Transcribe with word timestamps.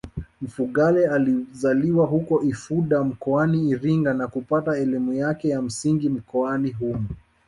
Mfugale 0.41 1.07
alizaliwa 1.07 2.05
huko 2.07 2.43
Ifunda 2.43 3.03
mkoani 3.03 3.69
Iringa 3.69 4.13
na 4.13 4.27
kupata 4.27 4.77
elimu 4.77 5.13
yake 5.13 5.49
ya 5.49 5.61
msingi 5.61 6.09
mkoani 6.09 6.71
humo 6.71 7.05